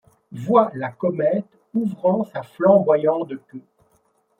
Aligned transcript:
Voit 0.31 0.71
la 0.73 0.89
comète 0.89 1.45
ouvrant 1.75 2.23
sa 2.23 2.41
flamboyante 2.41 3.33
queue 3.49 3.61